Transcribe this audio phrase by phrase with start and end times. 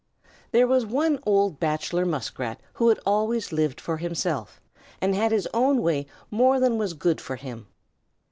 [0.51, 4.59] There was one old Bachelor Muskrat who had always lived for himself,
[4.99, 7.67] and had his own way more than was good for him.